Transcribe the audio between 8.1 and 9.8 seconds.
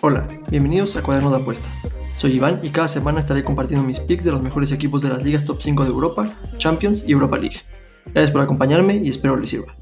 por acompañarme y espero les sirva.